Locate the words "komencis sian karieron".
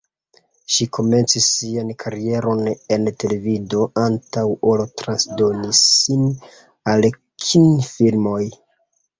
0.97-2.63